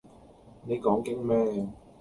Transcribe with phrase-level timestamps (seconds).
[0.65, 1.67] 你講經咩？